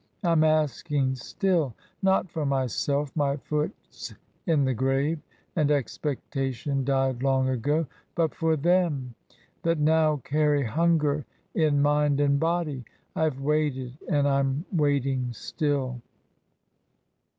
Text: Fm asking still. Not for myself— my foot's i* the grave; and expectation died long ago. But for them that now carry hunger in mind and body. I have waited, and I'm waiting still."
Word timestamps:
Fm 0.23 0.43
asking 0.43 1.13
still. 1.13 1.75
Not 2.01 2.27
for 2.27 2.43
myself— 2.43 3.15
my 3.15 3.37
foot's 3.37 4.15
i* 4.47 4.55
the 4.55 4.73
grave; 4.73 5.19
and 5.55 5.69
expectation 5.69 6.83
died 6.83 7.21
long 7.21 7.47
ago. 7.49 7.85
But 8.15 8.33
for 8.33 8.57
them 8.57 9.13
that 9.61 9.77
now 9.77 10.17
carry 10.17 10.63
hunger 10.63 11.23
in 11.53 11.83
mind 11.83 12.19
and 12.19 12.39
body. 12.39 12.83
I 13.15 13.25
have 13.25 13.41
waited, 13.41 13.95
and 14.09 14.27
I'm 14.27 14.65
waiting 14.73 15.33
still." 15.33 16.01